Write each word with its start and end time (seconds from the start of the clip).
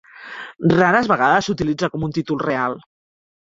Rares 0.71 1.09
vegades 1.11 1.51
s'utilitza 1.51 1.91
com 1.93 2.09
un 2.09 2.17
títol 2.19 2.43
real. 2.47 2.81